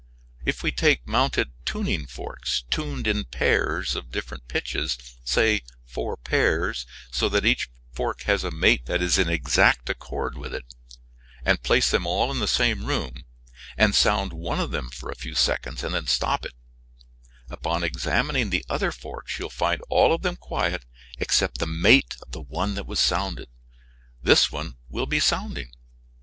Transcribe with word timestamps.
If 0.45 0.63
we 0.63 0.71
take 0.71 1.05
mounted 1.07 1.51
tuning 1.63 2.07
forks 2.07 2.63
tuned 2.71 3.05
in 3.05 3.25
pairs 3.25 3.95
of 3.95 4.09
different 4.09 4.47
pitches, 4.47 4.97
say 5.23 5.61
four 5.85 6.17
pairs, 6.17 6.87
so 7.11 7.29
that 7.29 7.45
each 7.45 7.69
fork 7.93 8.23
has 8.23 8.43
a 8.43 8.49
mate 8.49 8.87
that 8.87 8.99
is 8.99 9.19
in 9.19 9.29
exact 9.29 9.91
accord 9.91 10.39
with 10.39 10.55
it, 10.55 10.65
and 11.45 11.61
place 11.61 11.91
them 11.91 12.07
all 12.07 12.31
in 12.31 12.39
the 12.39 12.47
same 12.47 12.87
room, 12.87 13.25
and 13.77 13.93
sound 13.93 14.33
one 14.33 14.59
of 14.59 14.71
them 14.71 14.89
for 14.89 15.11
a 15.11 15.15
few 15.15 15.35
seconds 15.35 15.83
and 15.83 15.93
then 15.93 16.07
stop 16.07 16.47
it, 16.47 16.55
upon 17.51 17.83
examining 17.83 18.49
the 18.49 18.65
other 18.67 18.91
forks 18.91 19.37
you 19.37 19.45
will 19.45 19.49
find 19.51 19.83
all 19.87 20.15
of 20.15 20.23
them 20.23 20.35
quiet 20.35 20.83
except 21.19 21.59
the 21.59 21.67
mate 21.67 22.15
of 22.23 22.31
the 22.31 22.41
one 22.41 22.73
that 22.73 22.87
was 22.87 22.99
sounded. 22.99 23.49
This 24.23 24.51
one 24.51 24.77
will 24.89 25.05
be 25.05 25.19
sounding. 25.19 25.69